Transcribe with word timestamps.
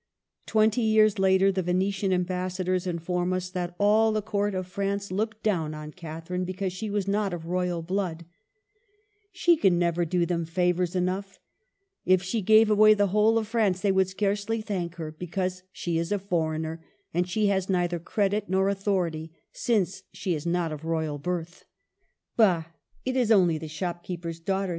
Twenty 0.47 0.81
years 0.81 1.19
later 1.19 1.51
the 1.51 1.61
Venetian 1.61 2.11
Am 2.11 2.23
bassadors 2.23 2.87
inform 2.87 3.31
us 3.33 3.51
that 3.51 3.75
all 3.77 4.11
the 4.11 4.23
Court 4.23 4.55
of 4.55 4.65
France 4.65 5.09
l66 5.09 5.11
MARGARET 5.11 5.11
OF 5.11 5.11
ANGOUL^ME. 5.11 5.17
looked 5.19 5.43
down 5.43 5.73
on 5.75 5.91
Catherine 5.91 6.43
because 6.43 6.73
she 6.73 6.89
was 6.89 7.07
not 7.07 7.35
of 7.35 7.45
royal 7.45 7.83
blood:— 7.83 8.25
"She 9.41 9.55
can 9.55 9.77
never 9.77 10.03
do 10.03 10.25
them 10.25 10.43
favors 10.45 10.95
enough. 10.95 11.37
If 12.03 12.23
she 12.23 12.41
gave 12.41 12.71
away 12.71 12.95
the 12.95 13.09
whole 13.09 13.37
of 13.37 13.47
France, 13.47 13.81
they 13.81 13.91
would 13.91 14.09
scarcely 14.09 14.59
thank 14.59 14.95
her, 14.95 15.11
because 15.11 15.61
she 15.71 15.99
is 15.99 16.11
a 16.11 16.17
foreigner; 16.17 16.83
and 17.13 17.29
she 17.29 17.45
has 17.49 17.67
neidier 17.67 18.03
credit 18.03 18.49
nor 18.49 18.69
authority, 18.69 19.31
since 19.51 20.01
she 20.11 20.33
is 20.33 20.47
not 20.47 20.71
of 20.71 20.83
royal 20.83 21.19
birth."'' 21.19 21.65
Bah! 22.35 22.63
it 23.05 23.15
is 23.15 23.31
only 23.31 23.59
the 23.59 23.67
shopkeeper's 23.67 24.39
daughter 24.39 24.69